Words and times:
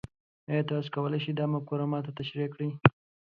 ایا 0.49 0.61
تاسو 0.69 0.89
کولی 0.95 1.19
شئ 1.23 1.33
دا 1.39 1.45
مفکوره 1.53 1.85
ما 1.91 1.99
ته 2.05 2.11
تشریح 2.19 2.47
کړئ؟ 2.53 2.69